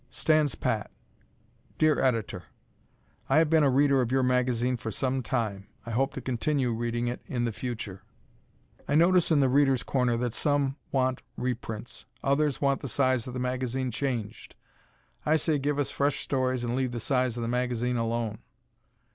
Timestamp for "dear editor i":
1.77-3.37